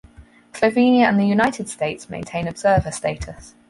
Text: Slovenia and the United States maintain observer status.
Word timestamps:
Slovenia 0.53 1.05
and 1.07 1.19
the 1.19 1.27
United 1.27 1.69
States 1.69 2.09
maintain 2.09 2.47
observer 2.47 2.89
status. 2.91 3.53